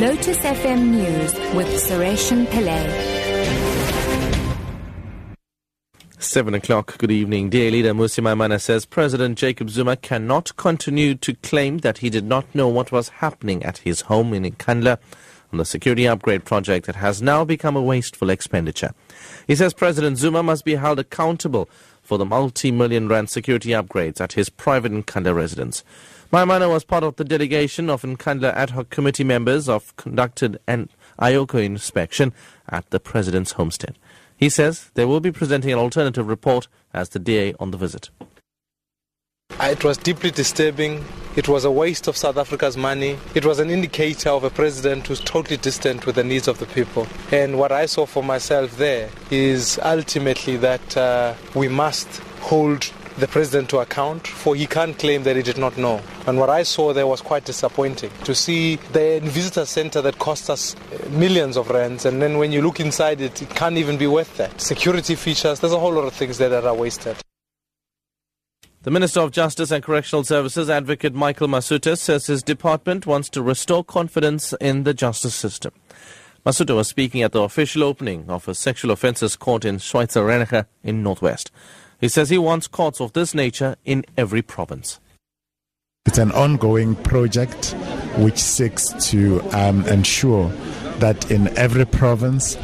Lotus 0.00 0.38
FM 0.38 0.92
News 0.92 1.34
with 1.54 1.66
Sureshan 1.66 2.46
Pillay. 2.46 2.88
Seven 6.18 6.54
o'clock. 6.54 6.96
Good 6.96 7.10
evening. 7.10 7.50
DA 7.50 7.70
leader 7.70 7.92
Mmusi 7.92 8.22
Maimane 8.22 8.58
says 8.58 8.86
President 8.86 9.36
Jacob 9.36 9.68
Zuma 9.68 9.96
cannot 9.96 10.56
continue 10.56 11.16
to 11.16 11.34
claim 11.34 11.78
that 11.78 11.98
he 11.98 12.08
did 12.08 12.24
not 12.24 12.46
know 12.54 12.66
what 12.66 12.90
was 12.90 13.10
happening 13.10 13.62
at 13.62 13.76
his 13.76 14.00
home 14.00 14.32
in 14.32 14.44
Nkandla 14.44 14.96
on 15.52 15.58
the 15.58 15.64
security 15.64 16.06
upgrade 16.06 16.44
project 16.44 16.86
that 16.86 16.96
has 16.96 17.20
now 17.20 17.44
become 17.44 17.76
a 17.76 17.82
wasteful 17.82 18.30
expenditure. 18.30 18.92
He 19.46 19.54
says 19.54 19.74
President 19.74 20.18
Zuma 20.18 20.42
must 20.42 20.64
be 20.64 20.76
held 20.76 20.98
accountable 20.98 21.68
for 22.02 22.18
the 22.18 22.24
multi-million 22.24 23.08
rand 23.08 23.30
security 23.30 23.70
upgrades 23.70 24.20
at 24.20 24.32
his 24.32 24.48
private 24.48 24.92
Nkandla 24.92 25.34
residence. 25.34 25.84
Maimane 26.32 26.68
was 26.68 26.84
part 26.84 27.02
of 27.02 27.16
the 27.16 27.24
delegation 27.24 27.90
of 27.90 28.02
Nkandla 28.02 28.54
ad 28.54 28.70
hoc 28.70 28.90
committee 28.90 29.24
members 29.24 29.68
of 29.68 29.94
conducted 29.96 30.60
an 30.66 30.88
in 31.20 31.34
loco 31.34 31.58
inspection 31.58 32.32
at 32.68 32.88
the 32.90 33.00
president's 33.00 33.52
homestead. 33.52 33.96
He 34.36 34.48
says 34.48 34.90
they 34.94 35.04
will 35.04 35.20
be 35.20 35.32
presenting 35.32 35.72
an 35.72 35.78
alternative 35.78 36.26
report 36.26 36.68
as 36.94 37.10
the 37.10 37.18
DA 37.18 37.54
on 37.60 37.72
the 37.72 37.76
visit. 37.76 38.10
It 39.58 39.84
was 39.84 39.98
deeply 39.98 40.30
disturbing. 40.30 41.04
It 41.36 41.48
was 41.48 41.64
a 41.64 41.70
waste 41.70 42.08
of 42.08 42.16
South 42.16 42.36
Africa's 42.36 42.76
money. 42.76 43.18
It 43.34 43.46
was 43.46 43.60
an 43.60 43.70
indicator 43.70 44.30
of 44.30 44.42
a 44.42 44.50
president 44.50 45.06
who's 45.06 45.20
totally 45.20 45.56
distant 45.56 46.06
with 46.06 46.16
the 46.16 46.24
needs 46.24 46.48
of 46.48 46.58
the 46.58 46.66
people. 46.66 47.06
And 47.30 47.58
what 47.58 47.70
I 47.70 47.86
saw 47.86 48.04
for 48.06 48.22
myself 48.22 48.76
there 48.78 49.10
is 49.30 49.78
ultimately 49.82 50.56
that 50.56 50.96
uh, 50.96 51.34
we 51.54 51.68
must 51.68 52.08
hold 52.40 52.90
the 53.18 53.28
president 53.28 53.68
to 53.68 53.78
account, 53.78 54.26
for 54.26 54.56
he 54.56 54.66
can't 54.66 54.98
claim 54.98 55.22
that 55.24 55.36
he 55.36 55.42
did 55.42 55.58
not 55.58 55.76
know. 55.76 56.00
And 56.26 56.38
what 56.38 56.48
I 56.48 56.62
saw 56.62 56.92
there 56.92 57.06
was 57.06 57.20
quite 57.20 57.44
disappointing 57.44 58.10
to 58.24 58.34
see 58.34 58.76
the 58.92 59.20
visitor 59.22 59.66
center 59.66 60.00
that 60.02 60.18
cost 60.18 60.48
us 60.48 60.74
millions 61.10 61.56
of 61.56 61.70
rands, 61.70 62.06
and 62.06 62.20
then 62.22 62.38
when 62.38 62.50
you 62.50 62.62
look 62.62 62.80
inside 62.80 63.20
it, 63.20 63.42
it 63.42 63.50
can't 63.50 63.76
even 63.76 63.98
be 63.98 64.06
worth 64.06 64.36
that. 64.38 64.60
Security 64.60 65.14
features, 65.14 65.60
there's 65.60 65.72
a 65.72 65.78
whole 65.78 65.92
lot 65.92 66.06
of 66.06 66.14
things 66.14 66.38
there 66.38 66.48
that 66.48 66.64
are 66.64 66.74
wasted. 66.74 67.16
The 68.82 68.90
Minister 68.90 69.20
of 69.20 69.30
Justice 69.30 69.70
and 69.72 69.84
Correctional 69.84 70.24
Services, 70.24 70.70
Advocate 70.70 71.12
Michael 71.12 71.48
Masutha, 71.48 71.98
says 71.98 72.28
his 72.28 72.42
department 72.42 73.04
wants 73.06 73.28
to 73.28 73.42
restore 73.42 73.84
confidence 73.84 74.54
in 74.58 74.84
the 74.84 74.94
justice 74.94 75.34
system. 75.34 75.72
Masutha 76.46 76.74
was 76.74 76.88
speaking 76.88 77.20
at 77.20 77.32
the 77.32 77.42
official 77.42 77.82
opening 77.82 78.24
of 78.30 78.48
a 78.48 78.54
sexual 78.54 78.90
offences 78.90 79.36
court 79.36 79.66
in 79.66 79.76
Schweizer-Reneke 79.76 80.64
in 80.82 81.02
Northwest. 81.02 81.50
He 82.00 82.08
says 82.08 82.30
he 82.30 82.38
wants 82.38 82.68
courts 82.68 83.02
of 83.02 83.12
this 83.12 83.34
nature 83.34 83.76
in 83.84 84.02
every 84.16 84.40
province. 84.40 84.98
It's 86.06 86.16
an 86.16 86.32
ongoing 86.32 86.96
project 86.96 87.76
which 88.16 88.38
seeks 88.38 88.94
to 89.10 89.42
um, 89.52 89.84
ensure 89.88 90.48
that 91.00 91.30
in 91.30 91.48
every 91.58 91.84
province, 91.84 92.56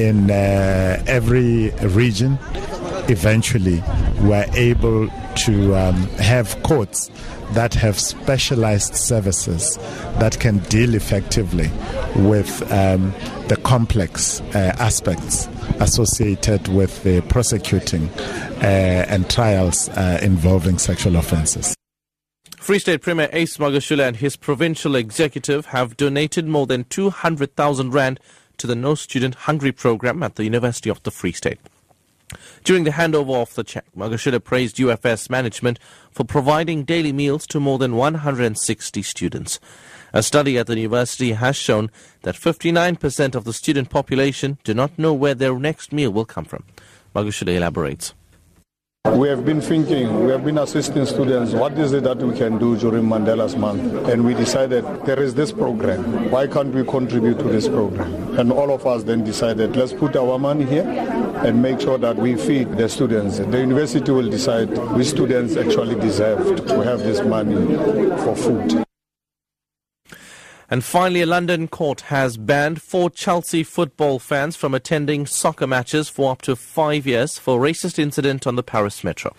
in 0.00 0.32
uh, 0.32 1.00
every 1.06 1.70
region, 1.70 2.40
eventually 3.08 3.84
we're 4.22 4.50
able 4.54 5.08
to 5.50 5.74
um, 5.74 5.96
have 6.18 6.62
courts 6.62 7.10
that 7.52 7.74
have 7.74 7.98
specialized 7.98 8.94
services 8.94 9.76
that 10.20 10.38
can 10.38 10.58
deal 10.58 10.94
effectively 10.94 11.68
with 12.14 12.62
um, 12.70 13.12
the 13.48 13.56
complex 13.64 14.40
uh, 14.54 14.76
aspects 14.78 15.48
associated 15.80 16.68
with 16.68 17.02
the 17.02 17.20
prosecuting 17.22 18.08
uh, 18.62 19.06
and 19.08 19.28
trials 19.28 19.88
uh, 19.90 20.20
involving 20.22 20.78
sexual 20.78 21.16
offences. 21.16 21.74
Free 22.58 22.78
State 22.78 23.00
Premier 23.00 23.28
Ace 23.32 23.56
Magashule 23.56 24.06
and 24.06 24.16
his 24.16 24.36
provincial 24.36 24.94
executive 24.94 25.66
have 25.66 25.96
donated 25.96 26.46
more 26.46 26.66
than 26.66 26.84
200,000 26.84 27.90
rand 27.92 28.20
to 28.58 28.68
the 28.68 28.76
No 28.76 28.94
Student 28.94 29.34
Hungry 29.34 29.72
program 29.72 30.22
at 30.22 30.36
the 30.36 30.44
University 30.44 30.90
of 30.90 31.02
the 31.02 31.10
Free 31.10 31.32
State. 31.32 31.58
During 32.64 32.84
the 32.84 32.90
handover 32.90 33.42
of 33.42 33.54
the 33.54 33.64
check, 33.64 33.84
Magashule 33.96 34.42
praised 34.42 34.76
UFS 34.76 35.30
management 35.30 35.78
for 36.10 36.24
providing 36.24 36.84
daily 36.84 37.12
meals 37.12 37.46
to 37.48 37.60
more 37.60 37.78
than 37.78 37.96
160 37.96 39.02
students. 39.02 39.58
A 40.12 40.22
study 40.22 40.58
at 40.58 40.66
the 40.66 40.76
university 40.76 41.32
has 41.32 41.56
shown 41.56 41.90
that 42.22 42.34
59% 42.34 43.34
of 43.34 43.44
the 43.44 43.52
student 43.52 43.90
population 43.90 44.58
do 44.64 44.74
not 44.74 44.98
know 44.98 45.14
where 45.14 45.34
their 45.34 45.58
next 45.58 45.92
meal 45.92 46.10
will 46.10 46.24
come 46.24 46.44
from. 46.44 46.64
Magashule 47.14 47.56
elaborates. 47.56 48.14
We 49.16 49.28
have 49.28 49.46
been 49.46 49.62
thinking, 49.62 50.24
we 50.24 50.30
have 50.30 50.44
been 50.44 50.58
assisting 50.58 51.06
students, 51.06 51.52
what 51.52 51.72
is 51.78 51.94
it 51.94 52.04
that 52.04 52.18
we 52.18 52.36
can 52.36 52.58
do 52.58 52.76
during 52.76 53.04
Mandela's 53.04 53.56
month? 53.56 54.08
And 54.08 54.26
we 54.26 54.34
decided 54.34 54.84
there 55.06 55.22
is 55.22 55.34
this 55.34 55.52
program. 55.52 56.30
Why 56.30 56.46
can't 56.46 56.74
we 56.74 56.84
contribute 56.84 57.38
to 57.38 57.44
this 57.44 57.66
program? 57.66 58.38
And 58.38 58.52
all 58.52 58.70
of 58.70 58.86
us 58.86 59.02
then 59.04 59.24
decided, 59.24 59.74
let's 59.74 59.94
put 59.94 60.16
our 60.16 60.38
money 60.38 60.64
here 60.64 60.86
and 60.86 61.62
make 61.62 61.80
sure 61.80 61.96
that 61.96 62.16
we 62.16 62.36
feed 62.36 62.72
the 62.72 62.90
students. 62.90 63.38
The 63.38 63.60
university 63.60 64.12
will 64.12 64.28
decide 64.28 64.68
which 64.94 65.08
students 65.08 65.56
actually 65.56 65.98
deserve 65.98 66.66
to 66.66 66.80
have 66.82 67.00
this 67.00 67.22
money 67.22 67.76
for 68.24 68.36
food. 68.36 68.84
And 70.72 70.84
finally, 70.84 71.22
a 71.22 71.26
London 71.26 71.66
court 71.66 72.02
has 72.02 72.36
banned 72.36 72.80
four 72.80 73.10
Chelsea 73.10 73.64
football 73.64 74.20
fans 74.20 74.54
from 74.54 74.72
attending 74.72 75.26
soccer 75.26 75.66
matches 75.66 76.08
for 76.08 76.30
up 76.30 76.42
to 76.42 76.54
five 76.54 77.08
years 77.08 77.40
for 77.40 77.60
racist 77.60 77.98
incident 77.98 78.46
on 78.46 78.54
the 78.54 78.62
Paris 78.62 79.02
metro. 79.02 79.34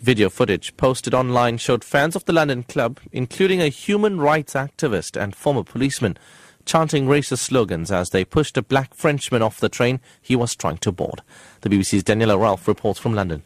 Video 0.00 0.30
footage 0.30 0.76
posted 0.76 1.12
online 1.12 1.58
showed 1.58 1.82
fans 1.82 2.14
of 2.14 2.24
the 2.24 2.32
London 2.32 2.62
club, 2.62 3.00
including 3.10 3.60
a 3.60 3.66
human 3.66 4.20
rights 4.20 4.54
activist 4.54 5.20
and 5.20 5.34
former 5.34 5.64
policeman, 5.64 6.16
chanting 6.64 7.06
racist 7.06 7.38
slogans 7.38 7.90
as 7.90 8.10
they 8.10 8.24
pushed 8.24 8.56
a 8.56 8.62
black 8.62 8.94
Frenchman 8.94 9.42
off 9.42 9.58
the 9.58 9.68
train 9.68 9.98
he 10.22 10.36
was 10.36 10.54
trying 10.54 10.78
to 10.78 10.92
board. 10.92 11.20
The 11.62 11.68
BBC's 11.68 12.04
Daniela 12.04 12.40
Relph 12.40 12.68
reports 12.68 13.00
from 13.00 13.12
London. 13.12 13.42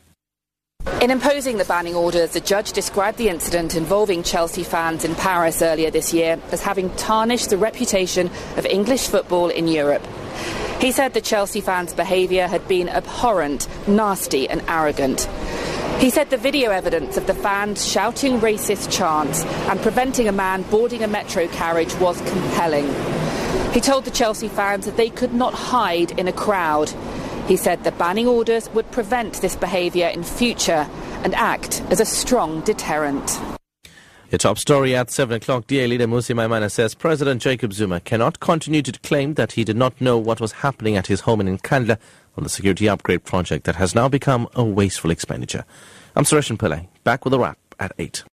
In 1.04 1.10
imposing 1.10 1.58
the 1.58 1.66
banning 1.66 1.94
orders, 1.94 2.30
the 2.30 2.40
judge 2.40 2.72
described 2.72 3.18
the 3.18 3.28
incident 3.28 3.74
involving 3.74 4.22
Chelsea 4.22 4.62
fans 4.62 5.04
in 5.04 5.14
Paris 5.14 5.60
earlier 5.60 5.90
this 5.90 6.14
year 6.14 6.40
as 6.50 6.62
having 6.62 6.88
tarnished 6.96 7.50
the 7.50 7.58
reputation 7.58 8.30
of 8.56 8.64
English 8.64 9.08
football 9.08 9.50
in 9.50 9.68
Europe. 9.68 10.02
He 10.80 10.92
said 10.92 11.12
the 11.12 11.20
Chelsea 11.20 11.60
fans' 11.60 11.92
behaviour 11.92 12.46
had 12.46 12.66
been 12.66 12.88
abhorrent, 12.88 13.68
nasty, 13.86 14.48
and 14.48 14.62
arrogant. 14.66 15.28
He 15.98 16.08
said 16.08 16.30
the 16.30 16.38
video 16.38 16.70
evidence 16.70 17.18
of 17.18 17.26
the 17.26 17.34
fans 17.34 17.86
shouting 17.86 18.40
racist 18.40 18.90
chants 18.90 19.44
and 19.68 19.82
preventing 19.82 20.26
a 20.26 20.32
man 20.32 20.62
boarding 20.70 21.02
a 21.02 21.06
metro 21.06 21.48
carriage 21.48 21.94
was 21.96 22.18
compelling. 22.22 22.88
He 23.74 23.82
told 23.82 24.06
the 24.06 24.10
Chelsea 24.10 24.48
fans 24.48 24.86
that 24.86 24.96
they 24.96 25.10
could 25.10 25.34
not 25.34 25.52
hide 25.52 26.18
in 26.18 26.28
a 26.28 26.32
crowd. 26.32 26.94
He 27.46 27.56
said 27.56 27.84
the 27.84 27.92
banning 27.92 28.26
orders 28.26 28.70
would 28.70 28.90
prevent 28.90 29.34
this 29.42 29.54
behaviour 29.54 30.08
in 30.08 30.22
future 30.22 30.88
and 31.24 31.34
act 31.34 31.82
as 31.90 32.00
a 32.00 32.06
strong 32.06 32.62
deterrent. 32.62 33.38
Your 34.30 34.38
top 34.38 34.58
story 34.58 34.96
at 34.96 35.10
7 35.10 35.36
o'clock. 35.36 35.66
DA 35.66 35.86
leader 35.86 36.06
Mmusi 36.06 36.34
Maimane 36.34 36.70
says 36.70 36.94
President 36.94 37.42
Jacob 37.42 37.72
Zuma 37.72 38.00
cannot 38.00 38.40
continue 38.40 38.82
to 38.82 38.98
claim 39.00 39.34
that 39.34 39.52
he 39.52 39.62
did 39.62 39.76
not 39.76 40.00
know 40.00 40.18
what 40.18 40.40
was 40.40 40.52
happening 40.52 40.96
at 40.96 41.06
his 41.06 41.20
home 41.20 41.40
in 41.40 41.58
Nkandla 41.58 41.98
on 42.36 42.42
the 42.42 42.50
security 42.50 42.88
upgrade 42.88 43.24
project 43.24 43.64
that 43.64 43.76
has 43.76 43.94
now 43.94 44.08
become 44.08 44.48
a 44.54 44.64
wasteful 44.64 45.10
expenditure. 45.10 45.64
I'm 46.16 46.24
Suresh 46.24 46.50
Pillay, 46.56 46.88
back 47.04 47.24
with 47.24 47.34
a 47.34 47.38
wrap 47.38 47.58
at 47.78 47.92
8. 47.98 48.24